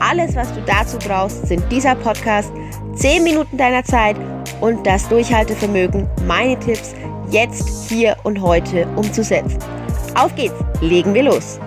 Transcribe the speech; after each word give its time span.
Alles, 0.00 0.36
was 0.36 0.52
du 0.54 0.60
dazu 0.62 0.96
brauchst, 0.98 1.48
sind 1.48 1.70
dieser 1.72 1.96
Podcast, 1.96 2.52
10 2.94 3.24
Minuten 3.24 3.56
deiner 3.56 3.82
Zeit 3.82 4.16
und 4.60 4.86
das 4.86 5.08
Durchhaltevermögen, 5.08 6.08
meine 6.24 6.58
Tipps 6.60 6.94
jetzt, 7.30 7.88
hier 7.88 8.16
und 8.22 8.40
heute 8.40 8.86
umzusetzen. 8.94 9.58
Auf 10.14 10.34
geht's, 10.36 10.54
legen 10.80 11.14
wir 11.14 11.24
los. 11.24 11.58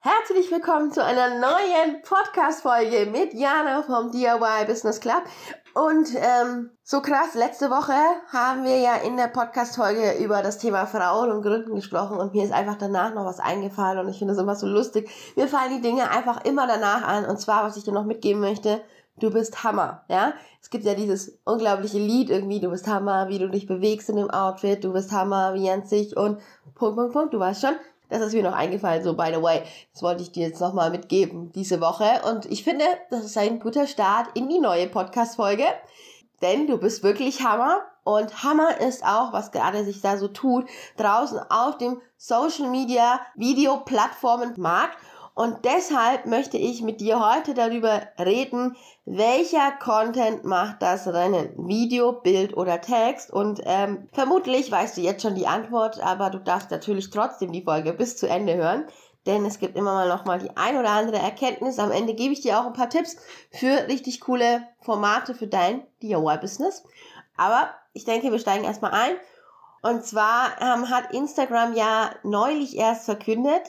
Herzlich 0.00 0.50
willkommen 0.50 0.92
zu 0.92 1.04
einer 1.04 1.38
neuen 1.38 2.02
Podcast-Folge 2.02 3.10
mit 3.10 3.34
Jana 3.34 3.82
vom 3.82 4.10
DIY 4.12 4.64
Business 4.66 4.98
Club. 4.98 5.24
Und 5.74 6.08
ähm, 6.16 6.70
so 6.82 7.00
krass, 7.00 7.34
letzte 7.34 7.70
Woche 7.70 7.94
haben 8.30 8.64
wir 8.64 8.78
ja 8.78 8.96
in 8.96 9.16
der 9.16 9.28
Podcast-Folge 9.28 10.22
über 10.22 10.42
das 10.42 10.58
Thema 10.58 10.84
Frauen 10.86 11.30
und 11.30 11.40
Gründen 11.40 11.74
gesprochen 11.74 12.18
und 12.18 12.34
mir 12.34 12.44
ist 12.44 12.52
einfach 12.52 12.76
danach 12.76 13.14
noch 13.14 13.24
was 13.24 13.40
eingefallen 13.40 13.98
und 13.98 14.08
ich 14.10 14.18
finde 14.18 14.34
es 14.34 14.38
immer 14.38 14.54
so 14.54 14.66
lustig. 14.66 15.08
Mir 15.34 15.48
fallen 15.48 15.74
die 15.74 15.80
Dinge 15.80 16.10
einfach 16.10 16.44
immer 16.44 16.66
danach 16.66 17.06
an 17.08 17.24
und 17.24 17.40
zwar, 17.40 17.64
was 17.64 17.78
ich 17.78 17.84
dir 17.84 17.92
noch 17.92 18.04
mitgeben 18.04 18.42
möchte, 18.42 18.82
du 19.18 19.30
bist 19.30 19.64
Hammer, 19.64 20.04
ja? 20.08 20.34
Es 20.60 20.68
gibt 20.68 20.84
ja 20.84 20.94
dieses 20.94 21.38
unglaubliche 21.44 21.98
Lied 21.98 22.28
irgendwie, 22.28 22.60
du 22.60 22.68
bist 22.68 22.86
Hammer, 22.86 23.28
wie 23.28 23.38
du 23.38 23.48
dich 23.48 23.66
bewegst 23.66 24.10
in 24.10 24.16
dem 24.16 24.30
Outfit, 24.30 24.84
du 24.84 24.92
bist 24.92 25.10
Hammer, 25.10 25.54
wie 25.54 25.70
an 25.70 25.86
sich 25.86 26.16
und 26.16 26.38
Punkt, 26.74 26.96
Punkt, 26.96 27.12
Punkt, 27.12 27.34
du 27.34 27.38
weißt 27.38 27.62
schon. 27.62 27.76
Das 28.08 28.20
ist 28.20 28.34
mir 28.34 28.42
noch 28.42 28.54
eingefallen, 28.54 29.02
so 29.02 29.14
by 29.14 29.30
the 29.34 29.42
way. 29.42 29.62
Das 29.92 30.02
wollte 30.02 30.22
ich 30.22 30.32
dir 30.32 30.46
jetzt 30.48 30.60
nochmal 30.60 30.90
mitgeben 30.90 31.50
diese 31.52 31.80
Woche. 31.80 32.20
Und 32.30 32.46
ich 32.46 32.62
finde, 32.62 32.84
das 33.10 33.24
ist 33.24 33.38
ein 33.38 33.58
guter 33.58 33.86
Start 33.86 34.28
in 34.34 34.48
die 34.48 34.58
neue 34.58 34.86
Podcast-Folge. 34.86 35.64
Denn 36.42 36.66
du 36.66 36.76
bist 36.76 37.02
wirklich 37.02 37.42
Hammer. 37.42 37.82
Und 38.04 38.42
Hammer 38.42 38.80
ist 38.80 39.04
auch, 39.04 39.32
was 39.32 39.52
gerade 39.52 39.84
sich 39.84 40.00
da 40.00 40.18
so 40.18 40.28
tut, 40.28 40.66
draußen 40.96 41.38
auf 41.50 41.78
dem 41.78 42.00
Social 42.16 42.68
Media 42.68 43.20
Video 43.36 43.78
Plattformen 43.78 44.54
Markt. 44.56 44.98
Und 45.34 45.64
deshalb 45.64 46.26
möchte 46.26 46.58
ich 46.58 46.82
mit 46.82 47.00
dir 47.00 47.18
heute 47.18 47.54
darüber 47.54 48.02
reden, 48.18 48.76
welcher 49.06 49.72
Content 49.72 50.44
macht 50.44 50.82
das 50.82 51.06
Rennen? 51.06 51.54
Video, 51.56 52.12
Bild 52.12 52.54
oder 52.54 52.82
Text? 52.82 53.32
Und 53.32 53.62
ähm, 53.64 54.08
vermutlich 54.12 54.70
weißt 54.70 54.96
du 54.96 55.00
jetzt 55.00 55.22
schon 55.22 55.34
die 55.34 55.46
Antwort, 55.46 56.00
aber 56.00 56.28
du 56.28 56.38
darfst 56.38 56.70
natürlich 56.70 57.08
trotzdem 57.08 57.50
die 57.50 57.62
Folge 57.64 57.94
bis 57.94 58.18
zu 58.18 58.28
Ende 58.28 58.56
hören. 58.56 58.84
Denn 59.24 59.46
es 59.46 59.58
gibt 59.58 59.76
immer 59.76 59.94
mal 59.94 60.08
noch 60.08 60.24
mal 60.24 60.38
die 60.38 60.54
ein 60.56 60.76
oder 60.76 60.90
andere 60.90 61.18
Erkenntnis. 61.18 61.78
Am 61.78 61.92
Ende 61.92 62.14
gebe 62.14 62.32
ich 62.34 62.40
dir 62.40 62.58
auch 62.58 62.66
ein 62.66 62.72
paar 62.72 62.90
Tipps 62.90 63.16
für 63.50 63.88
richtig 63.88 64.20
coole 64.20 64.66
Formate 64.80 65.34
für 65.34 65.46
dein 65.46 65.86
DIY-Business. 66.02 66.84
Aber 67.36 67.70
ich 67.94 68.04
denke, 68.04 68.32
wir 68.32 68.38
steigen 68.38 68.64
erstmal 68.64 68.90
ein. 68.90 69.14
Und 69.82 70.04
zwar 70.04 70.60
ähm, 70.60 70.90
hat 70.90 71.12
Instagram 71.12 71.74
ja 71.74 72.10
neulich 72.22 72.76
erst 72.76 73.04
verkündet, 73.04 73.62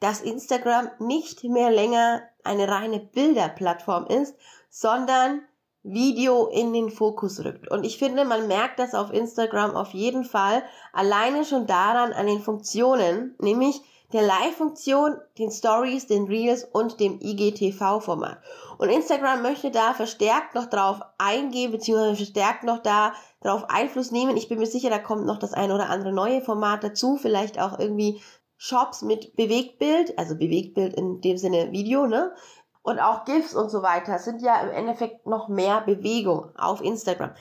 dass 0.00 0.20
Instagram 0.20 0.90
nicht 0.98 1.44
mehr 1.44 1.70
länger 1.70 2.22
eine 2.44 2.68
reine 2.68 3.00
Bilderplattform 3.00 4.06
ist, 4.06 4.34
sondern 4.70 5.42
Video 5.82 6.46
in 6.48 6.72
den 6.72 6.90
Fokus 6.90 7.44
rückt. 7.44 7.68
Und 7.70 7.84
ich 7.84 7.98
finde, 7.98 8.24
man 8.24 8.48
merkt 8.48 8.78
das 8.78 8.94
auf 8.94 9.12
Instagram 9.12 9.76
auf 9.76 9.90
jeden 9.90 10.24
Fall 10.24 10.62
alleine 10.92 11.44
schon 11.44 11.66
daran 11.66 12.12
an 12.12 12.26
den 12.26 12.40
Funktionen, 12.40 13.36
nämlich 13.38 13.80
der 14.12 14.22
Live-Funktion, 14.22 15.16
den 15.38 15.50
Stories, 15.50 16.06
den 16.06 16.26
Reels 16.26 16.64
und 16.64 17.00
dem 17.00 17.20
IGTV-Format. 17.20 18.38
Und 18.78 18.88
Instagram 18.88 19.42
möchte 19.42 19.70
da 19.70 19.94
verstärkt 19.94 20.54
noch 20.54 20.66
drauf 20.66 21.00
eingehen, 21.18 21.72
beziehungsweise 21.72 22.16
verstärkt 22.16 22.62
noch 22.62 22.78
da 22.78 23.14
drauf 23.42 23.64
Einfluss 23.68 24.12
nehmen. 24.12 24.36
Ich 24.36 24.48
bin 24.48 24.58
mir 24.58 24.66
sicher, 24.66 24.90
da 24.90 24.98
kommt 24.98 25.26
noch 25.26 25.38
das 25.38 25.52
ein 25.52 25.72
oder 25.72 25.88
andere 25.88 26.12
neue 26.12 26.40
Format 26.40 26.84
dazu, 26.84 27.16
vielleicht 27.16 27.60
auch 27.60 27.78
irgendwie 27.78 28.20
Shops 28.56 29.02
mit 29.02 29.36
Bewegtbild, 29.36 30.18
also 30.18 30.34
Bewegtbild 30.34 30.94
in 30.94 31.20
dem 31.20 31.36
Sinne 31.36 31.72
Video, 31.72 32.06
ne? 32.06 32.34
Und 32.82 33.00
auch 33.00 33.24
GIFs 33.24 33.54
und 33.54 33.68
so 33.68 33.82
weiter 33.82 34.18
sind 34.18 34.42
ja 34.42 34.60
im 34.60 34.70
Endeffekt 34.70 35.26
noch 35.26 35.48
mehr 35.48 35.80
Bewegung 35.80 36.56
auf 36.56 36.80
Instagram. 36.80 37.32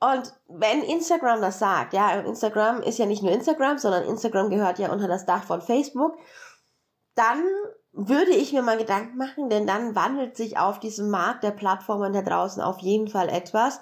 Und 0.00 0.34
wenn 0.48 0.82
Instagram 0.82 1.40
das 1.40 1.58
sagt, 1.58 1.94
ja, 1.94 2.20
Instagram 2.20 2.82
ist 2.82 2.98
ja 2.98 3.06
nicht 3.06 3.22
nur 3.22 3.32
Instagram, 3.32 3.78
sondern 3.78 4.04
Instagram 4.04 4.50
gehört 4.50 4.78
ja 4.78 4.92
unter 4.92 5.08
das 5.08 5.24
Dach 5.24 5.44
von 5.44 5.62
Facebook, 5.62 6.18
dann 7.14 7.42
würde 7.92 8.32
ich 8.32 8.52
mir 8.52 8.60
mal 8.60 8.76
Gedanken 8.76 9.16
machen, 9.16 9.48
denn 9.48 9.66
dann 9.66 9.94
wandelt 9.94 10.36
sich 10.36 10.58
auf 10.58 10.80
diesem 10.80 11.10
Markt 11.10 11.44
der 11.44 11.52
Plattformen 11.52 12.12
da 12.12 12.22
draußen 12.22 12.62
auf 12.62 12.80
jeden 12.80 13.08
Fall 13.08 13.28
etwas. 13.28 13.80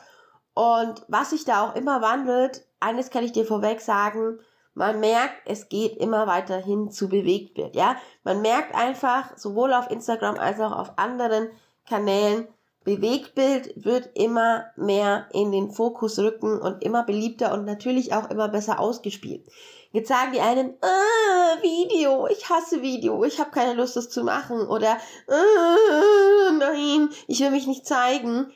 Und 0.55 1.05
was 1.09 1.31
sich 1.31 1.45
da 1.45 1.67
auch 1.67 1.75
immer 1.75 2.03
wandelt, 2.03 2.67
eines 2.79 3.11
kann 3.11 3.25
ich 3.25 3.33
dir 3.33 3.47
vorweg 3.47 3.81
sagen, 3.81 4.39
man 4.75 5.01
merkt, 5.01 5.35
es 5.47 5.69
geht 5.69 5.97
immer 5.99 6.27
weiter 6.27 6.57
hin 6.57 6.91
zu 6.91 7.09
Bewegtbild, 7.09 7.77
ja. 7.77 7.97
Man 8.25 8.41
merkt 8.41 8.75
einfach, 8.75 9.37
sowohl 9.37 9.73
auf 9.73 9.91
Instagram 9.91 10.39
als 10.39 10.61
auch 10.61 10.73
auf 10.73 10.99
anderen 10.99 11.51
Kanälen, 11.89 12.49
Bewegtbild 12.85 13.85
wird 13.85 14.11
immer 14.15 14.65
mehr 14.77 15.29
in 15.33 15.53
den 15.53 15.71
Fokus 15.71 16.19
rücken 16.19 16.59
und 16.61 16.83
immer 16.83 17.05
beliebter 17.05 17.53
und 17.53 17.65
natürlich 17.65 18.13
auch 18.13 18.29
immer 18.29 18.49
besser 18.49 18.81
ausgespielt. 18.81 19.47
Jetzt 19.93 20.09
sagen 20.09 20.33
die 20.33 20.41
einen, 20.41 20.75
ah, 20.81 21.63
Video, 21.63 22.27
ich 22.27 22.49
hasse 22.49 22.83
Video, 22.83 23.23
ich 23.25 23.39
habe 23.39 23.51
keine 23.51 23.75
Lust, 23.75 23.95
das 23.95 24.09
zu 24.09 24.25
machen. 24.25 24.67
Oder, 24.67 24.97
ah, 25.29 26.51
nein, 26.59 27.11
ich 27.29 27.41
will 27.41 27.51
mich 27.51 27.67
nicht 27.67 27.87
zeigen. 27.87 28.51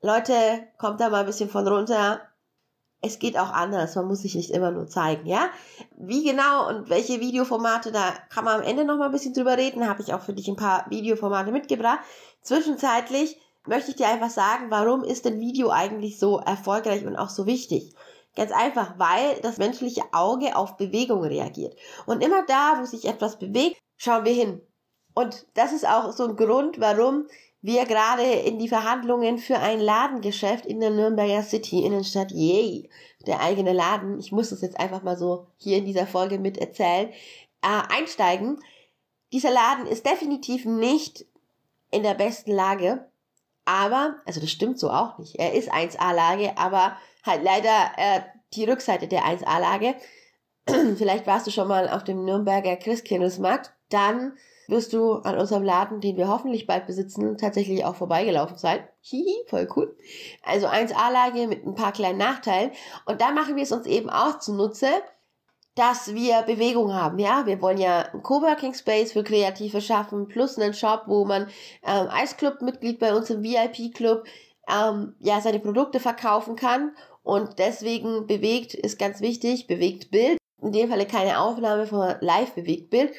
Leute, 0.00 0.32
kommt 0.78 1.00
da 1.00 1.10
mal 1.10 1.20
ein 1.20 1.26
bisschen 1.26 1.50
von 1.50 1.66
runter 1.66 2.20
es 3.06 3.18
geht 3.18 3.38
auch 3.38 3.50
anders. 3.50 3.94
Man 3.94 4.06
muss 4.06 4.20
sich 4.20 4.34
nicht 4.34 4.50
immer 4.50 4.70
nur 4.70 4.86
zeigen, 4.86 5.26
ja? 5.26 5.48
Wie 5.96 6.24
genau 6.24 6.68
und 6.68 6.90
welche 6.90 7.20
Videoformate, 7.20 7.92
da 7.92 8.14
kann 8.30 8.44
man 8.44 8.60
am 8.60 8.66
Ende 8.66 8.84
noch 8.84 8.96
mal 8.96 9.06
ein 9.06 9.12
bisschen 9.12 9.34
drüber 9.34 9.56
reden. 9.56 9.88
Habe 9.88 10.02
ich 10.02 10.12
auch 10.12 10.20
für 10.22 10.32
dich 10.32 10.48
ein 10.48 10.56
paar 10.56 10.86
Videoformate 10.90 11.52
mitgebracht. 11.52 12.00
Zwischenzeitlich 12.42 13.40
möchte 13.66 13.90
ich 13.90 13.96
dir 13.96 14.08
einfach 14.08 14.30
sagen, 14.30 14.66
warum 14.70 15.04
ist 15.04 15.24
denn 15.24 15.40
Video 15.40 15.70
eigentlich 15.70 16.18
so 16.18 16.38
erfolgreich 16.38 17.06
und 17.06 17.16
auch 17.16 17.30
so 17.30 17.46
wichtig? 17.46 17.94
Ganz 18.36 18.52
einfach, 18.52 18.98
weil 18.98 19.40
das 19.42 19.56
menschliche 19.56 20.02
Auge 20.12 20.56
auf 20.56 20.76
Bewegung 20.76 21.24
reagiert. 21.24 21.74
Und 22.04 22.22
immer 22.22 22.44
da, 22.46 22.76
wo 22.78 22.84
sich 22.84 23.06
etwas 23.06 23.38
bewegt, 23.38 23.78
schauen 23.96 24.24
wir 24.24 24.32
hin. 24.32 24.60
Und 25.14 25.46
das 25.54 25.72
ist 25.72 25.88
auch 25.88 26.12
so 26.12 26.28
ein 26.28 26.36
Grund, 26.36 26.78
warum 26.78 27.26
wir 27.62 27.84
gerade 27.86 28.22
in 28.22 28.58
die 28.58 28.68
Verhandlungen 28.68 29.38
für 29.38 29.58
ein 29.58 29.80
Ladengeschäft 29.80 30.66
in 30.66 30.80
der 30.80 30.90
Nürnberger 30.90 31.42
City 31.42 31.84
Innenstadt, 31.84 32.30
yay, 32.30 32.88
der 33.26 33.40
eigene 33.40 33.72
Laden, 33.72 34.18
ich 34.18 34.32
muss 34.32 34.50
das 34.50 34.60
jetzt 34.60 34.78
einfach 34.78 35.02
mal 35.02 35.16
so 35.16 35.46
hier 35.56 35.78
in 35.78 35.84
dieser 35.84 36.06
Folge 36.06 36.38
mit 36.38 36.58
erzählen, 36.58 37.10
äh, 37.62 37.82
einsteigen. 37.96 38.60
Dieser 39.32 39.50
Laden 39.50 39.86
ist 39.86 40.06
definitiv 40.06 40.64
nicht 40.64 41.26
in 41.90 42.02
der 42.02 42.14
besten 42.14 42.52
Lage, 42.52 43.08
aber, 43.64 44.16
also 44.24 44.40
das 44.40 44.50
stimmt 44.50 44.78
so 44.78 44.90
auch 44.90 45.18
nicht, 45.18 45.36
er 45.36 45.54
ist 45.54 45.72
1A-Lage, 45.72 46.56
aber 46.56 46.96
halt 47.24 47.42
leider 47.42 47.92
äh, 47.96 48.20
die 48.54 48.64
Rückseite 48.64 49.08
der 49.08 49.24
1A-Lage. 49.24 49.96
Vielleicht 50.96 51.26
warst 51.26 51.46
du 51.46 51.50
schon 51.50 51.68
mal 51.68 51.88
auf 51.88 52.04
dem 52.04 52.24
Nürnberger 52.24 52.76
Christkindlesmarkt, 52.76 53.72
dann 53.88 54.36
wirst 54.68 54.92
du 54.92 55.14
an 55.14 55.38
unserem 55.38 55.62
Laden, 55.62 56.00
den 56.00 56.16
wir 56.16 56.28
hoffentlich 56.28 56.66
bald 56.66 56.86
besitzen, 56.86 57.38
tatsächlich 57.38 57.84
auch 57.84 57.96
vorbeigelaufen 57.96 58.56
sein. 58.56 58.86
Hihi, 59.00 59.44
voll 59.46 59.68
cool. 59.76 59.96
Also 60.42 60.66
1A-Lage 60.66 61.46
mit 61.46 61.66
ein 61.66 61.74
paar 61.74 61.92
kleinen 61.92 62.18
Nachteilen. 62.18 62.72
Und 63.04 63.20
da 63.20 63.32
machen 63.32 63.56
wir 63.56 63.62
es 63.62 63.72
uns 63.72 63.86
eben 63.86 64.10
auch 64.10 64.38
zunutze, 64.38 64.88
dass 65.76 66.14
wir 66.14 66.42
Bewegung 66.42 66.94
haben. 66.94 67.18
Ja, 67.18 67.46
wir 67.46 67.60
wollen 67.60 67.78
ja 67.78 68.00
einen 68.00 68.22
Coworking 68.22 68.74
Space 68.74 69.12
für 69.12 69.22
Kreative 69.22 69.80
schaffen, 69.80 70.26
plus 70.26 70.58
einen 70.58 70.74
Shop, 70.74 71.02
wo 71.06 71.24
man 71.24 71.48
ähm, 71.86 72.08
Eisclub-Mitglied 72.08 72.98
bei 72.98 73.14
uns 73.14 73.30
im 73.30 73.42
VIP-Club 73.42 74.24
ähm, 74.68 75.14
ja 75.20 75.40
seine 75.40 75.60
Produkte 75.60 76.00
verkaufen 76.00 76.56
kann. 76.56 76.92
Und 77.22 77.58
deswegen 77.58 78.26
bewegt 78.26 78.74
ist 78.74 78.98
ganz 78.98 79.20
wichtig, 79.20 79.66
bewegt 79.66 80.10
Bild. 80.10 80.38
In 80.62 80.72
dem 80.72 80.88
Falle 80.88 81.06
keine 81.06 81.38
Aufnahme 81.40 81.86
von 81.86 82.14
live 82.20 82.54
bewegt 82.54 82.88
Bild. 82.88 83.12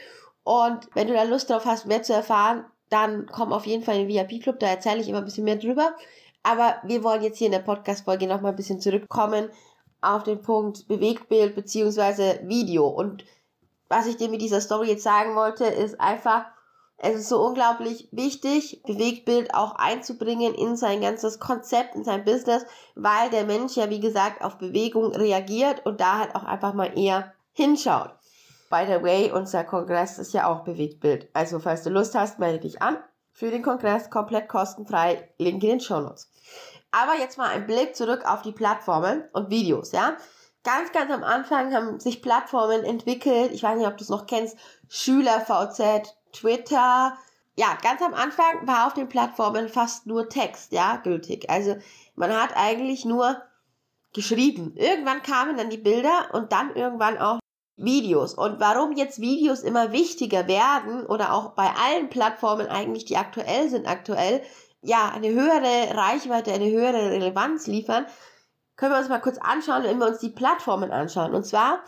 Und 0.48 0.88
wenn 0.94 1.10
du 1.10 1.14
da 1.14 1.24
Lust 1.24 1.50
drauf 1.50 1.66
hast, 1.66 1.88
mehr 1.88 2.04
zu 2.04 2.14
erfahren, 2.14 2.64
dann 2.88 3.26
komm 3.26 3.52
auf 3.52 3.66
jeden 3.66 3.84
Fall 3.84 3.98
in 3.98 4.08
den 4.08 4.30
VIP-Club, 4.30 4.60
da 4.60 4.68
erzähle 4.68 5.02
ich 5.02 5.10
immer 5.10 5.18
ein 5.18 5.26
bisschen 5.26 5.44
mehr 5.44 5.58
drüber. 5.58 5.94
Aber 6.42 6.78
wir 6.86 7.04
wollen 7.04 7.22
jetzt 7.22 7.38
hier 7.38 7.48
in 7.48 7.52
der 7.52 7.60
Podcast-Folge 7.60 8.28
nochmal 8.28 8.54
ein 8.54 8.56
bisschen 8.56 8.80
zurückkommen 8.80 9.50
auf 10.00 10.24
den 10.24 10.42
Punkt 10.42 10.88
Bewegtbild 10.88 11.54
beziehungsweise 11.54 12.40
Video. 12.44 12.88
Und 12.88 13.26
was 13.90 14.08
ich 14.08 14.16
dir 14.16 14.30
mit 14.30 14.42
dieser 14.42 14.62
Story 14.62 14.88
jetzt 14.88 15.04
sagen 15.04 15.36
wollte, 15.36 15.66
ist 15.66 16.00
einfach, 16.00 16.46
es 16.96 17.16
ist 17.16 17.28
so 17.28 17.46
unglaublich 17.46 18.08
wichtig, 18.14 18.82
Bewegtbild 18.88 19.54
auch 19.54 19.76
einzubringen 19.76 20.54
in 20.54 20.78
sein 20.78 21.02
ganzes 21.02 21.42
Konzept, 21.42 21.94
in 21.94 22.06
sein 22.06 22.24
Business, 22.24 22.66
weil 22.96 23.30
der 23.32 23.44
Mensch 23.44 23.76
ja, 23.76 23.90
wie 23.90 24.00
gesagt, 24.00 24.42
auf 24.42 24.58
Bewegung 24.60 25.14
reagiert 25.14 25.86
und 25.86 26.00
da 26.00 26.20
halt 26.20 26.36
auch 26.36 26.46
einfach 26.46 26.74
mal 26.74 26.98
eher 26.98 27.34
hinschaut. 27.52 28.17
By 28.70 28.86
the 28.86 29.02
way, 29.02 29.32
unser 29.32 29.64
Kongress 29.64 30.18
ist 30.20 30.34
ja 30.34 30.48
auch 30.48 30.64
Bewegtbild. 30.64 31.30
Also, 31.34 31.60
falls 31.60 31.84
du 31.84 31.90
Lust 31.90 32.16
hast, 32.16 32.40
melde 32.40 32.60
dich 32.60 32.82
an. 32.82 32.98
Für 33.32 33.52
den 33.52 33.64
Kongress 33.64 34.10
komplett 34.10 34.50
kostenfrei. 34.50 35.30
Link 35.38 35.64
in 35.64 35.70
den 35.70 35.80
Show 35.80 36.00
Notes. 36.00 36.30
Aber 36.92 37.16
jetzt 37.18 37.38
mal 37.38 37.50
ein 37.50 37.68
Blick 37.68 37.96
zurück 37.96 38.26
auf 38.26 38.42
die 38.42 38.52
Plattformen 38.52 39.24
und 39.34 39.50
Videos, 39.50 39.92
ja. 39.92 40.18
Ganz, 40.64 40.92
ganz 40.92 41.12
am 41.12 41.24
Anfang 41.24 41.74
haben 41.74 42.00
sich 42.00 42.22
Plattformen 42.22 42.84
entwickelt. 42.84 43.52
Ich 43.54 43.64
weiß 43.64 43.78
nicht, 43.78 43.88
ob 43.88 43.98
du 43.98 44.04
es 44.04 44.10
noch 44.10 44.26
kennst. 44.26 44.58
SchülerVZ, 44.90 46.14
Twitter. 46.34 47.18
Ja, 47.56 47.78
ganz 47.82 48.02
am 48.02 48.14
Anfang 48.14 48.68
war 48.68 48.88
auf 48.88 48.94
den 48.94 49.08
Plattformen 49.08 49.70
fast 49.70 50.08
nur 50.08 50.28
Text, 50.30 50.74
ja, 50.74 50.98
gültig. 50.98 51.50
Also 51.50 51.78
man 52.16 52.36
hat 52.36 52.56
eigentlich 52.56 53.06
nur 53.06 53.42
geschrieben. 54.14 54.74
Irgendwann 54.76 55.24
kamen 55.24 55.58
dann 55.58 55.70
die 55.70 55.78
Bilder 55.78 56.30
und 56.34 56.52
dann 56.52 56.76
irgendwann 56.76 57.18
auch 57.18 57.40
Videos. 57.78 58.34
Und 58.34 58.60
warum 58.60 58.92
jetzt 58.94 59.22
Videos 59.22 59.62
immer 59.62 59.92
wichtiger 59.92 60.48
werden 60.48 61.06
oder 61.06 61.34
auch 61.34 61.52
bei 61.52 61.70
allen 61.70 62.10
Plattformen 62.10 62.68
eigentlich, 62.68 63.06
die 63.06 63.18
aktuell 63.18 63.70
sind, 63.70 63.88
aktuell, 63.88 64.42
ja, 64.82 65.12
eine 65.14 65.30
höhere 65.30 65.96
Reichweite, 65.96 66.52
eine 66.52 66.70
höhere 66.70 67.12
Relevanz 67.12 67.68
liefern, 67.68 68.06
können 68.76 68.94
wir 68.94 69.00
uns 69.00 69.10
mal 69.10 69.22
kurz 69.22 69.38
anschauen, 69.38 69.84
wenn 69.84 70.00
wir 70.00 70.08
uns 70.08 70.20
die 70.20 70.30
Plattformen 70.30 70.92
anschauen. 70.92 71.34
Und 71.34 71.46
zwar 71.46 71.84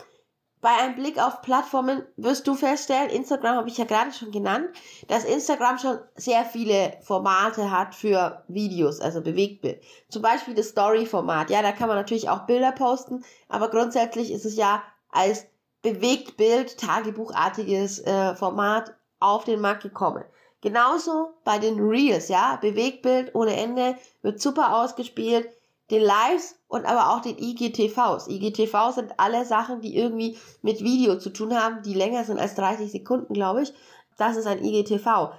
bei 0.60 0.70
einem 0.70 0.94
Blick 0.94 1.18
auf 1.18 1.40
Plattformen 1.40 2.02
wirst 2.16 2.46
du 2.46 2.54
feststellen, 2.54 3.08
Instagram 3.08 3.56
habe 3.56 3.68
ich 3.68 3.78
ja 3.78 3.86
gerade 3.86 4.12
schon 4.12 4.30
genannt, 4.30 4.68
dass 5.08 5.24
Instagram 5.24 5.78
schon 5.78 5.98
sehr 6.16 6.44
viele 6.44 6.98
Formate 7.00 7.70
hat 7.70 7.94
für 7.94 8.44
Videos, 8.46 9.00
also 9.00 9.22
Bewegtbild. 9.22 9.82
Zum 10.10 10.20
Beispiel 10.20 10.54
das 10.54 10.68
Story-Format. 10.68 11.48
Ja, 11.48 11.62
da 11.62 11.72
kann 11.72 11.88
man 11.88 11.96
natürlich 11.96 12.28
auch 12.28 12.46
Bilder 12.46 12.72
posten, 12.72 13.24
aber 13.48 13.70
grundsätzlich 13.70 14.30
ist 14.30 14.44
es 14.44 14.56
ja 14.56 14.82
als 15.10 15.46
Bewegtbild, 15.82 16.78
Tagebuchartiges 16.78 18.00
äh, 18.00 18.34
Format 18.34 18.94
auf 19.18 19.44
den 19.44 19.60
Markt 19.60 19.82
gekommen. 19.82 20.24
Genauso 20.60 21.30
bei 21.44 21.58
den 21.58 21.80
Reels, 21.80 22.28
ja, 22.28 22.56
Bewegtbild 22.60 23.34
ohne 23.34 23.56
Ende, 23.56 23.96
wird 24.22 24.40
super 24.40 24.76
ausgespielt, 24.76 25.48
den 25.90 26.02
Lives 26.02 26.56
und 26.68 26.84
aber 26.84 27.10
auch 27.10 27.22
den 27.22 27.38
IGTVs. 27.38 28.28
IGTVs 28.28 28.94
sind 28.96 29.14
alle 29.18 29.44
Sachen, 29.44 29.80
die 29.80 29.96
irgendwie 29.96 30.38
mit 30.62 30.80
Video 30.80 31.18
zu 31.18 31.30
tun 31.30 31.58
haben, 31.58 31.82
die 31.82 31.94
länger 31.94 32.24
sind 32.24 32.38
als 32.38 32.54
30 32.54 32.92
Sekunden, 32.92 33.32
glaube 33.32 33.62
ich. 33.62 33.72
Das 34.18 34.36
ist 34.36 34.46
ein 34.46 34.62
IGTV. 34.62 35.32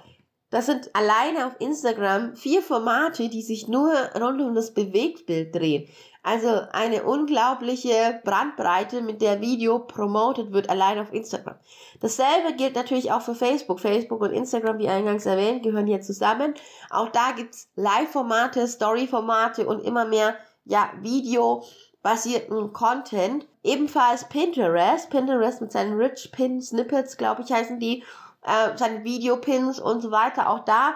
Das 0.52 0.66
sind 0.66 0.94
alleine 0.94 1.46
auf 1.46 1.54
Instagram 1.60 2.36
vier 2.36 2.60
Formate, 2.60 3.30
die 3.30 3.40
sich 3.40 3.68
nur 3.68 3.90
rund 4.20 4.38
um 4.42 4.54
das 4.54 4.74
Bewegtbild 4.74 5.54
drehen. 5.54 5.88
Also 6.22 6.60
eine 6.72 7.04
unglaubliche 7.04 8.20
Brandbreite, 8.22 9.00
mit 9.00 9.22
der 9.22 9.40
Video 9.40 9.78
promoted 9.78 10.52
wird, 10.52 10.68
allein 10.68 10.98
auf 10.98 11.10
Instagram. 11.10 11.56
Dasselbe 12.00 12.52
gilt 12.54 12.76
natürlich 12.76 13.10
auch 13.10 13.22
für 13.22 13.34
Facebook. 13.34 13.80
Facebook 13.80 14.20
und 14.20 14.32
Instagram, 14.32 14.78
wie 14.78 14.88
eingangs 14.88 15.24
erwähnt, 15.24 15.62
gehören 15.62 15.86
hier 15.86 16.02
zusammen. 16.02 16.52
Auch 16.90 17.08
da 17.08 17.32
gibt's 17.34 17.70
Live-Formate, 17.74 18.68
Story-Formate 18.68 19.66
und 19.66 19.80
immer 19.80 20.04
mehr 20.04 20.36
ja, 20.66 20.90
Video-basierten 21.00 22.74
Content. 22.74 23.46
Ebenfalls 23.64 24.28
Pinterest. 24.28 25.08
Pinterest 25.08 25.62
mit 25.62 25.72
seinen 25.72 25.96
Rich 25.96 26.30
Pin 26.30 26.60
Snippets, 26.60 27.16
glaube 27.16 27.40
ich, 27.40 27.50
heißen 27.50 27.80
die. 27.80 28.04
Äh, 28.42 28.76
seine 28.76 29.04
Videopins 29.04 29.78
und 29.78 30.00
so 30.00 30.10
weiter. 30.10 30.50
Auch 30.50 30.64
da 30.64 30.94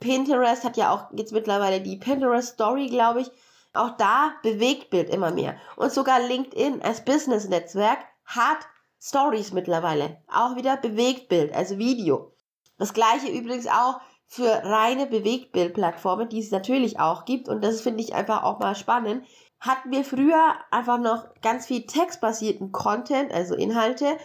Pinterest 0.00 0.64
hat 0.64 0.76
ja 0.76 0.90
auch 0.90 1.06
jetzt 1.16 1.32
mittlerweile 1.32 1.80
die 1.80 1.96
Pinterest 1.96 2.54
Story, 2.54 2.88
glaube 2.88 3.22
ich. 3.22 3.30
Auch 3.72 3.96
da 3.96 4.32
bewegt 4.42 4.90
Bild 4.90 5.08
immer 5.10 5.30
mehr. 5.30 5.56
Und 5.76 5.92
sogar 5.92 6.20
LinkedIn 6.20 6.82
als 6.82 7.04
Business-Netzwerk 7.04 7.98
hat 8.24 8.58
Stories 9.00 9.52
mittlerweile. 9.52 10.18
Auch 10.32 10.56
wieder 10.56 10.76
Bewegtbild, 10.76 11.54
also 11.54 11.78
Video. 11.78 12.32
Das 12.78 12.92
gleiche 12.92 13.28
übrigens 13.28 13.66
auch 13.66 14.00
für 14.26 14.48
reine 14.64 15.06
Bewegtbildplattformen, 15.06 16.28
die 16.28 16.40
es 16.40 16.50
natürlich 16.50 16.98
auch 16.98 17.24
gibt. 17.24 17.48
Und 17.48 17.62
das 17.62 17.80
finde 17.80 18.02
ich 18.02 18.14
einfach 18.14 18.42
auch 18.42 18.58
mal 18.58 18.74
spannend. 18.74 19.26
Hatten 19.60 19.90
wir 19.90 20.04
früher 20.04 20.54
einfach 20.70 20.98
noch 20.98 21.26
ganz 21.40 21.66
viel 21.66 21.86
textbasierten 21.86 22.72
Content, 22.72 23.32
also 23.32 23.54
Inhalte. 23.54 24.18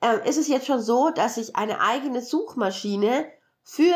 Ähm, 0.00 0.20
ist 0.24 0.38
es 0.38 0.48
jetzt 0.48 0.66
schon 0.66 0.80
so, 0.80 1.10
dass 1.10 1.36
sich 1.36 1.56
eine 1.56 1.80
eigene 1.80 2.22
Suchmaschine 2.22 3.26
für 3.62 3.94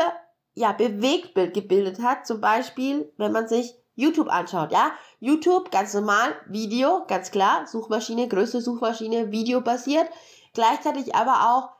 ja, 0.54 0.72
Bewegtbild 0.72 1.54
gebildet 1.54 2.02
hat. 2.02 2.26
Zum 2.26 2.40
Beispiel, 2.40 3.12
wenn 3.16 3.32
man 3.32 3.48
sich 3.48 3.74
YouTube 3.94 4.28
anschaut, 4.28 4.72
ja. 4.72 4.92
YouTube, 5.20 5.70
ganz 5.70 5.94
normal, 5.94 6.34
Video, 6.46 7.04
ganz 7.06 7.30
klar, 7.30 7.66
Suchmaschine, 7.66 8.28
größte 8.28 8.60
Suchmaschine, 8.60 9.30
Video 9.30 9.60
basiert. 9.60 10.08
Gleichzeitig 10.54 11.14
aber 11.14 11.52
auch 11.52 11.70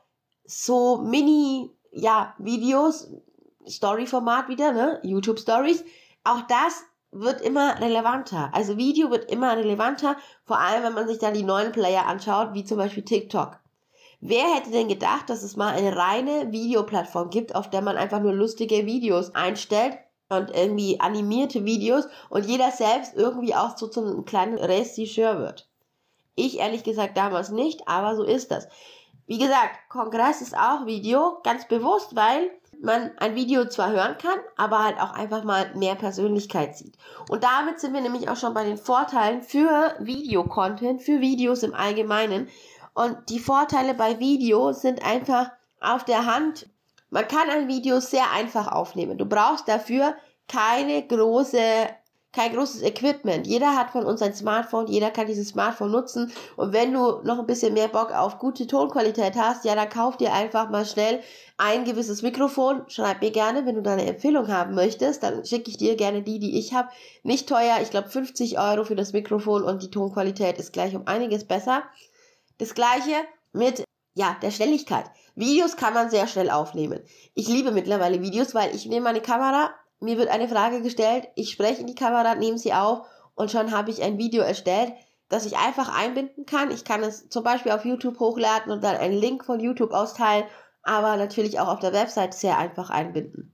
so 0.45 0.97
Mini, 0.97 1.71
ja, 1.91 2.33
Videos, 2.37 3.11
Story-Format 3.67 4.47
wieder, 4.47 4.71
ne? 4.71 4.99
YouTube 5.03 5.39
Stories. 5.39 5.83
Auch 6.23 6.41
das 6.47 6.83
wird 7.11 7.41
immer 7.41 7.79
relevanter. 7.79 8.49
Also 8.53 8.77
Video 8.77 9.11
wird 9.11 9.29
immer 9.31 9.55
relevanter, 9.55 10.17
vor 10.45 10.59
allem 10.59 10.83
wenn 10.83 10.93
man 10.93 11.07
sich 11.07 11.19
dann 11.19 11.33
die 11.33 11.43
neuen 11.43 11.71
Player 11.71 12.07
anschaut, 12.07 12.53
wie 12.53 12.65
zum 12.65 12.77
Beispiel 12.77 13.05
TikTok. 13.05 13.59
Wer 14.25 14.55
hätte 14.55 14.71
denn 14.71 14.87
gedacht, 14.87 15.29
dass 15.29 15.43
es 15.43 15.57
mal 15.57 15.73
eine 15.73 15.97
reine 15.97 16.49
Videoplattform 16.53 17.29
gibt, 17.29 17.55
auf 17.55 17.69
der 17.69 17.81
man 17.81 17.97
einfach 17.97 18.21
nur 18.21 18.31
lustige 18.31 18.85
Videos 18.85 19.35
einstellt 19.35 19.97
und 20.29 20.49
irgendwie 20.49 21.01
animierte 21.01 21.65
Videos 21.65 22.05
und 22.29 22.45
jeder 22.45 22.71
selbst 22.71 23.15
irgendwie 23.15 23.53
auch 23.53 23.75
so 23.75 23.87
zum 23.87 24.23
kleinen 24.23 24.57
Regisseur 24.57 25.39
wird. 25.39 25.67
Ich 26.35 26.59
ehrlich 26.59 26.85
gesagt 26.85 27.17
damals 27.17 27.49
nicht, 27.49 27.89
aber 27.89 28.15
so 28.15 28.23
ist 28.23 28.49
das. 28.49 28.69
Wie 29.27 29.39
gesagt, 29.39 29.89
Kongress 29.89 30.39
ist 30.39 30.57
auch 30.57 30.85
Video, 30.85 31.39
ganz 31.43 31.67
bewusst, 31.67 32.15
weil 32.15 32.49
man 32.81 33.11
ein 33.17 33.35
Video 33.35 33.65
zwar 33.67 33.91
hören 33.91 34.17
kann, 34.17 34.39
aber 34.55 34.85
halt 34.85 35.01
auch 35.01 35.11
einfach 35.11 35.43
mal 35.43 35.73
mehr 35.75 35.95
Persönlichkeit 35.95 36.77
sieht. 36.77 36.97
Und 37.29 37.43
damit 37.43 37.81
sind 37.81 37.93
wir 37.93 38.01
nämlich 38.01 38.29
auch 38.29 38.37
schon 38.37 38.53
bei 38.53 38.63
den 38.63 38.77
Vorteilen 38.77 39.41
für 39.41 39.95
Videocontent, 39.99 41.01
für 41.01 41.19
Videos 41.19 41.63
im 41.63 41.73
Allgemeinen. 41.73 42.47
Und 42.93 43.17
die 43.29 43.39
Vorteile 43.39 43.93
bei 43.93 44.19
Video 44.19 44.71
sind 44.73 45.03
einfach 45.03 45.51
auf 45.79 46.05
der 46.05 46.25
Hand. 46.25 46.69
Man 47.09 47.27
kann 47.27 47.49
ein 47.49 47.67
Video 47.67 47.99
sehr 47.99 48.31
einfach 48.31 48.67
aufnehmen. 48.67 49.17
Du 49.17 49.25
brauchst 49.25 49.67
dafür 49.67 50.15
keine 50.47 51.05
große 51.07 51.87
kein 52.33 52.51
großes 52.51 52.81
Equipment. 52.81 53.45
Jeder 53.45 53.75
hat 53.75 53.91
von 53.91 54.05
uns 54.05 54.21
ein 54.23 54.33
Smartphone, 54.33 54.87
jeder 54.87 55.11
kann 55.11 55.27
dieses 55.27 55.49
Smartphone 55.49 55.91
nutzen. 55.91 56.31
Und 56.57 56.73
wenn 56.73 56.91
du 56.91 57.21
noch 57.23 57.37
ein 57.37 57.45
bisschen 57.45 57.75
mehr 57.75 57.87
Bock 57.87 58.11
auf 58.11 58.39
gute 58.39 58.65
Tonqualität 58.65 59.35
hast, 59.35 59.63
ja, 59.65 59.75
dann 59.75 59.87
kauf 59.87 60.17
dir 60.17 60.33
einfach 60.33 60.69
mal 60.71 60.85
schnell 60.85 61.21
ein 61.57 61.85
gewisses 61.85 62.23
Mikrofon. 62.23 62.81
Schreib 62.87 63.21
mir 63.21 63.29
gerne, 63.29 63.67
wenn 63.67 63.75
du 63.75 63.83
da 63.83 63.93
eine 63.93 64.07
Empfehlung 64.07 64.47
haben 64.47 64.73
möchtest, 64.73 65.21
dann 65.21 65.45
schicke 65.45 65.69
ich 65.69 65.77
dir 65.77 65.95
gerne 65.95 66.23
die, 66.23 66.39
die 66.39 66.57
ich 66.57 66.73
habe. 66.73 66.89
Nicht 67.21 67.47
teuer, 67.47 67.77
ich 67.83 67.91
glaube 67.91 68.09
50 68.09 68.57
Euro 68.57 68.83
für 68.83 68.95
das 68.95 69.13
Mikrofon 69.13 69.61
und 69.63 69.83
die 69.83 69.91
Tonqualität 69.91 70.57
ist 70.57 70.73
gleich 70.73 70.95
um 70.95 71.05
einiges 71.05 71.45
besser. 71.45 71.83
Das 72.63 72.75
gleiche 72.75 73.11
mit 73.51 73.83
ja, 74.13 74.37
der 74.41 74.49
Schnelligkeit. 74.49 75.03
Videos 75.35 75.75
kann 75.75 75.93
man 75.93 76.09
sehr 76.09 76.27
schnell 76.27 76.49
aufnehmen. 76.49 77.01
Ich 77.33 77.49
liebe 77.49 77.71
mittlerweile 77.71 78.21
Videos, 78.21 78.55
weil 78.55 78.73
ich 78.73 78.85
nehme 78.85 79.03
meine 79.03 79.19
Kamera, 79.19 79.71
mir 79.99 80.17
wird 80.17 80.29
eine 80.29 80.47
Frage 80.47 80.81
gestellt, 80.81 81.27
ich 81.35 81.51
spreche 81.51 81.81
in 81.81 81.87
die 81.87 81.95
Kamera, 81.95 82.35
nehme 82.35 82.57
sie 82.57 82.73
auf 82.73 83.05
und 83.35 83.51
schon 83.51 83.71
habe 83.71 83.91
ich 83.91 84.01
ein 84.01 84.17
Video 84.17 84.43
erstellt, 84.43 84.93
das 85.27 85.45
ich 85.45 85.57
einfach 85.57 85.93
einbinden 85.93 86.45
kann. 86.45 86.71
Ich 86.71 86.85
kann 86.85 87.03
es 87.03 87.27
zum 87.27 87.43
Beispiel 87.43 87.73
auf 87.73 87.83
YouTube 87.83 88.17
hochladen 88.21 88.71
und 88.71 88.81
dann 88.81 88.95
einen 88.95 89.19
Link 89.19 89.43
von 89.43 89.59
YouTube 89.59 89.91
austeilen, 89.91 90.45
aber 90.83 91.17
natürlich 91.17 91.59
auch 91.59 91.67
auf 91.67 91.79
der 91.79 91.91
Website 91.91 92.33
sehr 92.33 92.57
einfach 92.57 92.89
einbinden. 92.89 93.53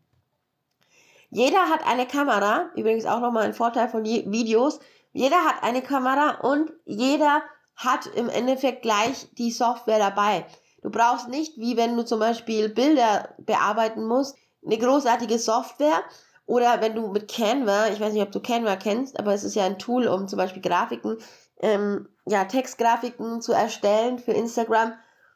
Jeder 1.32 1.68
hat 1.70 1.84
eine 1.88 2.06
Kamera, 2.06 2.70
übrigens 2.76 3.08
auch 3.08 3.22
nochmal 3.22 3.46
ein 3.46 3.56
Vorteil 3.56 3.90
von 3.90 4.04
Videos. 4.04 4.80
Jeder 5.14 5.44
hat 5.46 5.64
eine 5.64 5.82
Kamera 5.82 6.42
und 6.42 6.72
jeder 6.86 7.42
hat 7.80 8.08
im 8.08 8.30
Endeffekt 8.30 8.82
gleich 8.82 9.28
die 9.38 9.52
Software 9.52 10.00
dabei. 10.00 10.46
Du 10.82 10.90
brauchst 10.92 11.30
nicht, 11.30 11.58
wie 11.58 11.78
wenn 11.78 11.96
du 11.96 12.04
zum 12.04 12.20
Beispiel 12.20 12.70
Bilder 12.70 13.30
bearbeiten 13.38 14.06
musst, 14.06 14.36
eine 14.66 14.78
großartige 14.78 15.40
Software, 15.40 16.04
oder 16.46 16.82
wenn 16.82 16.96
du 16.96 17.08
mit 17.08 17.32
Canva, 17.32 17.90
ich 17.90 18.00
weiß 18.00 18.12
nicht, 18.14 18.24
ob 18.24 18.32
du 18.32 18.40
Canva 18.40 18.76
kennst, 18.76 19.20
aber 19.20 19.34
es 19.34 19.44
ist 19.44 19.56
ja 19.56 19.66
ein 19.66 19.78
Tool, 19.78 20.08
um 20.08 20.28
zum 20.28 20.38
Beispiel 20.38 20.62
Grafiken, 20.62 21.18
ähm, 21.62 22.10
ja, 22.26 22.46
Textgrafiken 22.46 23.42
zu 23.42 23.54
erstellen 23.54 24.20
für 24.20 24.32
Instagram. 24.32 24.94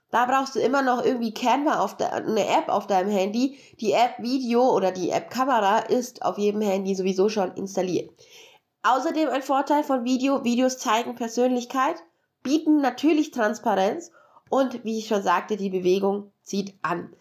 Da 0.09 0.25
brauchst 0.25 0.55
du 0.55 0.59
immer 0.59 0.81
noch 0.81 1.03
irgendwie 1.03 1.33
Canva 1.33 1.79
auf 1.79 1.97
der, 1.97 2.13
eine 2.13 2.47
App 2.47 2.67
auf 2.67 2.87
deinem 2.87 3.09
Handy. 3.09 3.59
Die 3.79 3.93
App 3.93 4.15
Video 4.19 4.71
oder 4.75 4.91
die 4.91 5.11
App 5.11 5.29
Kamera 5.29 5.79
ist 5.79 6.23
auf 6.23 6.37
jedem 6.37 6.61
Handy 6.61 6.95
sowieso 6.95 7.29
schon 7.29 7.51
installiert. 7.53 8.09
Außerdem 8.81 9.29
ein 9.29 9.43
Vorteil 9.43 9.83
von 9.83 10.03
Video. 10.03 10.43
Videos 10.43 10.77
zeigen 10.77 11.15
Persönlichkeit, 11.15 12.03
bieten 12.43 12.81
natürlich 12.81 13.31
Transparenz 13.31 14.11
und 14.49 14.83
wie 14.83 14.99
ich 14.99 15.07
schon 15.07 15.23
sagte, 15.23 15.57
die 15.57 15.69
Bewegung 15.69 16.31
zieht 16.43 16.75
an. 16.81 17.15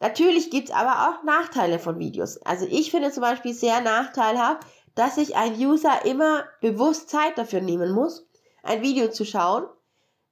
Natürlich 0.00 0.50
gibt 0.50 0.68
es 0.68 0.74
aber 0.74 1.08
auch 1.08 1.24
Nachteile 1.24 1.78
von 1.78 1.98
Videos. 1.98 2.40
Also 2.42 2.66
ich 2.70 2.90
finde 2.90 3.10
zum 3.10 3.22
Beispiel 3.22 3.52
sehr 3.52 3.80
nachteilhaft, 3.80 4.66
dass 4.94 5.16
sich 5.16 5.36
ein 5.36 5.54
User 5.54 6.04
immer 6.04 6.44
bewusst 6.60 7.10
Zeit 7.10 7.36
dafür 7.36 7.60
nehmen 7.60 7.92
muss, 7.92 8.26
ein 8.62 8.82
Video 8.82 9.10
zu 9.10 9.24
schauen, 9.24 9.66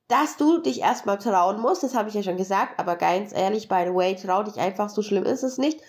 dass 0.09 0.37
du 0.37 0.59
dich 0.59 0.81
erstmal 0.81 1.19
trauen 1.19 1.61
musst, 1.61 1.83
das 1.83 1.95
habe 1.95 2.09
ich 2.09 2.15
ja 2.15 2.23
schon 2.23 2.37
gesagt, 2.37 2.79
aber 2.79 2.97
ganz 2.97 3.33
ehrlich, 3.33 3.69
by 3.69 3.85
the 3.87 3.95
way, 3.95 4.15
trau 4.15 4.45
dich 4.45 4.57
einfach, 4.57 4.89
so 4.89 5.03
schlimm 5.03 5.25
ist 5.25 5.43
es 5.43 5.59
nicht. 5.59 5.81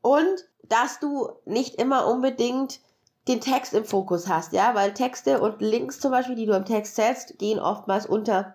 Und 0.00 0.48
dass 0.62 1.00
du 1.00 1.28
nicht 1.44 1.74
immer 1.76 2.06
unbedingt 2.06 2.80
den 3.28 3.40
Text 3.40 3.74
im 3.74 3.84
Fokus 3.84 4.28
hast, 4.28 4.52
ja, 4.52 4.74
weil 4.74 4.94
Texte 4.94 5.40
und 5.40 5.60
Links 5.60 5.98
zum 5.98 6.12
Beispiel, 6.12 6.36
die 6.36 6.46
du 6.46 6.54
im 6.54 6.64
Text 6.64 6.94
setzt, 6.94 7.38
gehen 7.38 7.58
oftmals 7.58 8.06
unter, 8.06 8.54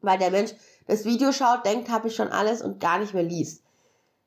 weil 0.00 0.18
der 0.18 0.30
Mensch 0.30 0.52
das 0.86 1.04
Video 1.04 1.32
schaut, 1.32 1.66
denkt, 1.66 1.90
habe 1.90 2.08
ich 2.08 2.16
schon 2.16 2.32
alles 2.32 2.62
und 2.62 2.80
gar 2.80 2.98
nicht 2.98 3.12
mehr 3.12 3.22
liest. 3.22 3.62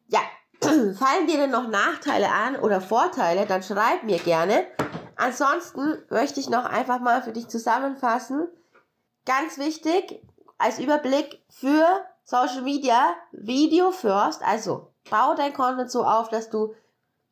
Ja, 0.08 0.20
fallen 0.62 1.28
dir 1.28 1.38
denn 1.38 1.50
noch 1.50 1.68
Nachteile 1.68 2.30
an 2.30 2.58
oder 2.58 2.82
Vorteile, 2.82 3.48
dann 3.48 3.64
schreib 3.64 4.04
mir 4.04 4.20
gerne. 4.20 4.66
Ansonsten 5.16 5.98
möchte 6.10 6.40
ich 6.40 6.50
noch 6.50 6.66
einfach 6.66 7.00
mal 7.00 7.22
für 7.22 7.32
dich 7.32 7.48
zusammenfassen. 7.48 8.48
Ganz 9.26 9.58
wichtig, 9.58 10.22
als 10.58 10.80
Überblick 10.80 11.44
für 11.50 12.06
Social 12.24 12.62
Media, 12.62 13.16
Video 13.32 13.92
first, 13.92 14.44
also 14.44 14.92
bau 15.10 15.34
dein 15.36 15.54
Content 15.54 15.92
so 15.92 16.04
auf, 16.04 16.30
dass 16.30 16.50
du 16.50 16.76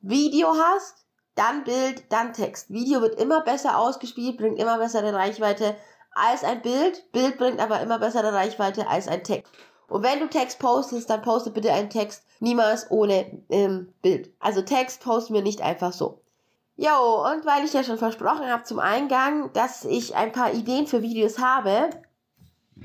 Video 0.02 0.56
hast, 0.56 1.06
dann 1.40 1.64
Bild, 1.64 2.04
dann 2.10 2.34
Text. 2.34 2.70
Video 2.70 3.02
wird 3.02 3.20
immer 3.20 3.42
besser 3.42 3.78
ausgespielt, 3.78 4.38
bringt 4.38 4.60
immer 4.60 4.78
bessere 4.78 5.14
Reichweite 5.14 5.76
als 6.14 6.44
ein 6.44 6.62
Bild. 6.62 7.10
Bild 7.14 7.38
bringt 7.38 7.60
aber 7.62 7.80
immer 7.80 7.98
bessere 7.98 8.34
Reichweite 8.34 8.88
als 8.88 9.08
ein 9.08 9.24
Text. 9.24 9.54
Und 9.88 10.04
wenn 10.04 10.20
du 10.20 10.28
Text 10.28 10.60
postest, 10.60 11.10
dann 11.10 11.22
poste 11.22 11.50
bitte 11.50 11.72
einen 11.72 11.90
Text 11.90 12.24
niemals 12.40 12.92
ohne 12.92 13.42
ähm, 13.50 13.94
Bild. 14.02 14.32
Also 14.40 14.62
Text 14.62 15.02
posten 15.02 15.34
wir 15.34 15.42
nicht 15.42 15.62
einfach 15.62 15.94
so. 15.94 16.22
Jo, 16.76 17.26
und 17.26 17.46
weil 17.46 17.64
ich 17.66 17.74
ja 17.74 17.84
schon 17.84 17.98
versprochen 17.98 18.48
habe 18.48 18.64
zum 18.64 18.80
Eingang, 18.80 19.52
dass 19.54 19.86
ich 19.86 20.16
ein 20.16 20.32
paar 20.32 20.54
Ideen 20.54 20.88
für 20.88 21.02
Videos 21.02 21.40
habe, 21.40 21.90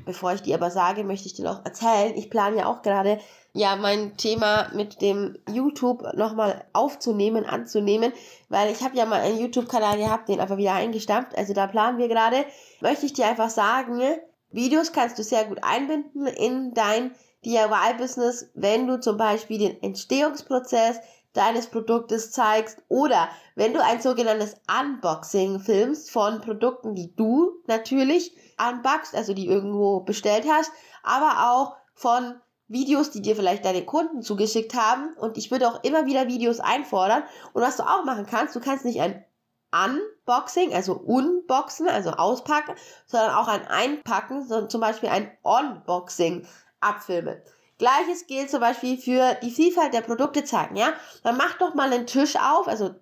bevor 0.05 0.33
ich 0.33 0.43
die 0.43 0.55
aber 0.55 0.71
sage, 0.71 1.05
möchte 1.05 1.27
ich 1.27 1.35
dir 1.35 1.45
noch 1.45 1.65
erzählen. 1.65 2.15
Ich 2.17 2.31
plane 2.31 2.57
ja 2.57 2.67
auch 2.67 2.83
gerade 2.83 3.19
ja 3.55 3.77
mein 3.77 4.17
Thema 4.17 4.69
mit 4.75 5.01
dem 5.01 5.39
YouTube 5.49 6.03
nochmal 6.15 6.65
aufzunehmen, 6.73 7.47
anzunehmen, 7.47 8.13
weil 8.49 8.71
ich 8.71 8.83
habe 8.83 8.97
ja 8.97 9.07
mal 9.07 9.21
einen 9.21 9.39
YouTube-Kanal 9.39 9.97
gehabt, 9.97 10.29
den 10.29 10.41
aber 10.41 10.59
wieder 10.59 10.75
eingestampft, 10.75 11.39
also 11.39 11.55
da 11.55 11.69
planen 11.69 11.99
wir 11.99 12.09
gerade, 12.09 12.45
möchte 12.81 13.07
ich 13.07 13.13
dir 13.13 13.27
einfach 13.27 13.51
sagen, 13.51 14.03
Videos 14.51 14.93
kannst 14.93 15.19
du 15.19 15.23
sehr 15.23 15.45
gut 15.45 15.63
einbinden 15.63 16.27
in 16.27 16.75
dein 16.75 17.15
DIY-Business, 17.45 18.51
wenn 18.55 18.89
du 18.89 19.01
zum 19.01 19.17
Beispiel 19.17 19.59
den 19.59 19.83
Entstehungsprozess 19.83 20.99
deines 21.33 21.69
Produktes 21.69 22.33
zeigst 22.33 22.83
oder 22.89 23.29
wenn 23.55 23.73
du 23.73 23.83
ein 23.83 24.01
sogenanntes 24.01 24.57
Unboxing 24.69 25.61
filmst 25.61 26.11
von 26.11 26.41
Produkten, 26.41 26.95
die 26.95 27.15
du 27.15 27.53
natürlich 27.67 28.37
unboxst, 28.59 29.15
also 29.15 29.33
die 29.35 29.47
irgendwo 29.47 30.01
bestellt 30.01 30.47
hast, 30.49 30.71
aber 31.03 31.53
auch 31.53 31.77
von 31.95 32.41
Videos, 32.75 33.11
die 33.11 33.23
dir 33.23 33.35
vielleicht 33.35 33.65
deine 33.65 33.87
Kunden 33.87 34.21
zugeschickt 34.21 34.75
haben. 34.75 35.15
Und 35.15 35.39
ich 35.39 35.51
würde 35.51 35.69
auch 35.69 35.83
immer 35.83 36.05
wieder 36.05 36.27
Videos 36.27 36.61
einfordern. 36.61 37.23
Und 37.55 37.63
was 37.63 37.79
du 37.79 37.85
auch 37.85 38.05
machen 38.05 38.27
kannst, 38.27 38.55
du 38.55 38.61
kannst 38.61 38.85
nicht 38.85 39.01
ein 39.01 39.25
Unboxing, 39.73 40.75
also 40.75 40.93
unboxen, 40.93 41.89
also 41.89 42.11
auspacken, 42.11 42.75
sondern 43.07 43.31
auch 43.31 43.49
ein 43.49 43.67
Einpacken, 43.67 44.47
sondern 44.47 44.69
zum 44.69 44.81
Beispiel 44.81 45.09
ein 45.09 45.31
Unboxing 45.43 46.47
abfilmen. 46.81 47.41
Gleiches 47.79 48.27
gilt 48.27 48.51
zum 48.51 48.61
Beispiel 48.61 48.99
für 48.99 49.35
die 49.43 49.51
Vielfalt 49.51 49.95
der 49.95 50.03
Produkte 50.03 50.45
zeigen, 50.45 50.77
ja? 50.77 50.93
Dann 51.25 51.37
mach 51.37 51.55
doch 51.55 51.75
mal 51.75 51.93
einen 51.93 52.07
Tisch 52.07 52.37
auf, 52.37 52.69
also 52.69 52.95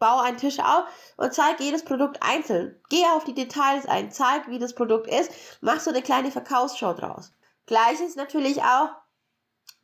bau 0.00 0.18
einen 0.18 0.38
Tisch 0.38 0.58
auf 0.58 0.86
und 1.16 1.32
zeig 1.32 1.60
jedes 1.60 1.84
Produkt 1.84 2.20
einzeln. 2.20 2.80
Geh 2.88 3.04
auf 3.14 3.22
die 3.22 3.34
Details 3.34 3.86
ein, 3.86 4.10
zeig, 4.10 4.48
wie 4.48 4.58
das 4.58 4.74
Produkt 4.74 5.06
ist, 5.06 5.30
mach 5.60 5.78
so 5.78 5.90
eine 5.90 6.02
kleine 6.02 6.32
Verkaufsshow 6.32 6.94
draus. 6.94 7.32
Gleiches 7.72 8.16
natürlich 8.16 8.60
auch, 8.60 8.90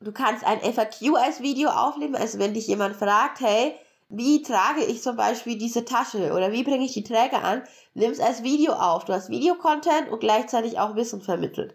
du 0.01 0.13
kannst 0.13 0.45
ein 0.45 0.61
FAQ 0.61 1.17
als 1.17 1.41
Video 1.41 1.71
aufnehmen, 1.71 2.17
also 2.17 2.39
wenn 2.39 2.53
dich 2.53 2.67
jemand 2.67 2.95
fragt, 2.97 3.41
hey, 3.41 3.75
wie 4.11 4.43
trage 4.43 4.85
ich 4.85 5.03
zum 5.03 5.17
Beispiel 5.17 5.57
diese 5.57 5.87
Tasche 5.87 6.35
oder 6.35 6.53
wie 6.53 6.65
bringe 6.65 6.85
ich 6.85 6.93
die 6.93 7.03
Träger 7.03 7.43
an, 7.43 7.63
nimm 7.95 8.11
es 8.11 8.21
als 8.21 8.43
Video 8.43 8.75
auf. 8.75 9.07
Du 9.07 9.15
hast 9.15 9.31
Videocontent 9.31 10.11
und 10.11 10.21
gleichzeitig 10.21 10.79
auch 10.79 10.97
Wissen 10.97 11.23
vermittelt. 11.23 11.75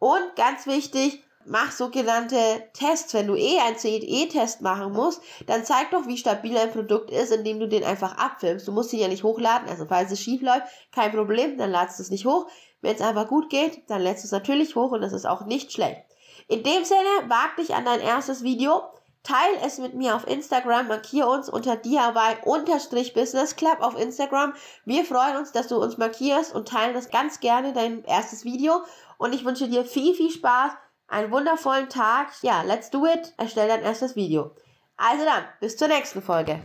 Und 0.00 0.34
ganz 0.34 0.66
wichtig, 0.66 1.22
mach 1.46 1.70
sogenannte 1.70 2.36
Tests. 2.72 3.14
Wenn 3.14 3.28
du 3.28 3.36
eh 3.36 3.60
einen 3.60 3.78
CE-Test 3.78 4.62
machen 4.62 4.92
musst, 4.92 5.22
dann 5.46 5.64
zeig 5.64 5.92
doch, 5.92 6.08
wie 6.08 6.18
stabil 6.18 6.58
ein 6.58 6.72
Produkt 6.72 7.12
ist, 7.12 7.30
indem 7.30 7.60
du 7.60 7.68
den 7.68 7.84
einfach 7.84 8.18
abfilmst. 8.18 8.66
Du 8.66 8.72
musst 8.72 8.92
ihn 8.92 8.98
ja 8.98 9.06
nicht 9.06 9.22
hochladen, 9.22 9.68
also 9.68 9.86
falls 9.86 10.10
es 10.10 10.18
schief 10.18 10.42
läuft, 10.42 10.66
kein 10.90 11.12
Problem, 11.12 11.56
dann 11.56 11.70
ladst 11.70 12.00
du 12.00 12.02
es 12.02 12.10
nicht 12.10 12.26
hoch. 12.26 12.48
Wenn 12.82 12.94
es 12.96 13.00
einfach 13.00 13.28
gut 13.28 13.48
geht, 13.48 13.88
dann 13.88 14.02
lädst 14.02 14.24
du 14.24 14.26
es 14.26 14.32
natürlich 14.32 14.76
hoch 14.76 14.90
und 14.90 15.00
das 15.00 15.14
ist 15.14 15.26
auch 15.26 15.46
nicht 15.46 15.72
schlecht. 15.72 16.02
In 16.48 16.62
dem 16.62 16.84
Sinne, 16.84 17.28
wag 17.28 17.56
dich 17.56 17.74
an 17.74 17.84
dein 17.84 18.00
erstes 18.00 18.42
Video. 18.42 18.82
Teil 19.22 19.56
es 19.64 19.78
mit 19.78 19.94
mir 19.94 20.16
auf 20.16 20.26
Instagram, 20.26 20.88
markier 20.88 21.28
uns 21.28 21.48
unter 21.48 21.76
DIY-Business 21.76 23.54
auf 23.78 23.96
Instagram. 23.96 24.52
Wir 24.84 25.04
freuen 25.04 25.36
uns, 25.36 25.52
dass 25.52 25.68
du 25.68 25.76
uns 25.80 25.96
markierst 25.96 26.52
und 26.52 26.66
teilen 26.66 26.92
das 26.94 27.08
ganz 27.08 27.38
gerne, 27.38 27.72
dein 27.72 28.02
erstes 28.04 28.44
Video. 28.44 28.82
Und 29.18 29.32
ich 29.32 29.44
wünsche 29.44 29.68
dir 29.68 29.84
viel, 29.84 30.14
viel 30.14 30.30
Spaß, 30.30 30.72
einen 31.06 31.30
wundervollen 31.30 31.88
Tag. 31.88 32.32
Ja, 32.42 32.62
let's 32.62 32.90
do 32.90 33.06
it. 33.06 33.32
Erstell 33.36 33.68
dein 33.68 33.82
erstes 33.82 34.16
Video. 34.16 34.56
Also 34.96 35.24
dann, 35.24 35.44
bis 35.60 35.76
zur 35.76 35.86
nächsten 35.86 36.20
Folge. 36.20 36.64